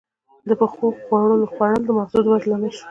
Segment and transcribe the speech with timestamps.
[0.47, 2.79] •د پخو خوړو خوړل د مغزو د ودې لامل شول.